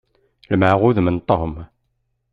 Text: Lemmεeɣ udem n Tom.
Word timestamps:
Lemmεeɣ 0.49 0.79
udem 0.87 1.09
n 1.11 1.17
Tom. 1.29 1.51